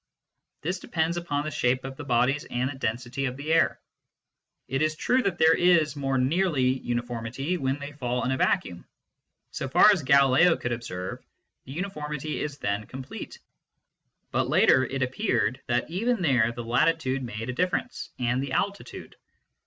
This 0.63 0.79
depends 0.79 1.15
upon 1.15 1.43
the 1.43 1.51
shape 1.51 1.83
of 1.83 1.95
the 1.95 2.03
bodies 2.03 2.43
and 2.45 2.71
the 2.71 2.73
density 2.75 3.25
of 3.25 3.37
the 3.37 3.53
air. 3.53 3.79
It 4.67 4.81
is 4.81 4.95
true 4.95 5.21
that 5.21 5.37
there 5.37 5.53
is 5.55 5.95
more 5.95 6.17
nearly 6.17 6.69
uniformity 6.79 7.57
when 7.57 7.77
they 7.77 7.91
fall 7.91 8.23
in 8.25 8.31
a 8.31 8.37
vacuum; 8.37 8.85
so 9.51 9.69
far 9.69 9.91
as 9.91 10.01
Galileo 10.01 10.57
could 10.57 10.71
observe, 10.71 11.23
the 11.65 11.73
uniformity 11.73 12.41
is 12.41 12.57
then 12.57 12.87
com 12.87 13.03
plete. 13.03 13.37
But 14.31 14.49
later 14.49 14.83
it 14.85 15.03
appeared 15.03 15.61
that 15.67 15.87
even 15.91 16.23
there 16.23 16.51
the 16.51 16.63
latitude 16.63 17.21
made 17.21 17.51
a 17.51 17.53
difference, 17.53 18.09
and 18.17 18.41
the 18.41 18.53
altitude. 18.53 19.15